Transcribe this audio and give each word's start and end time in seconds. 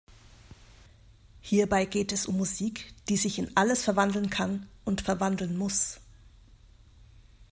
Hierbei 1.41 1.85
geht 1.85 2.11
es 2.11 2.25
um 2.25 2.35
Musik, 2.37 2.91
„die 3.07 3.17
sich 3.17 3.37
in 3.37 3.55
alles 3.55 3.83
verwandeln 3.83 4.31
kann 4.31 4.67
und 4.83 5.01
verwandeln 5.01 5.55
muss“. 5.55 5.99